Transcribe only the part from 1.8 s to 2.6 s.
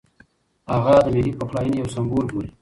یو سمبول بولي.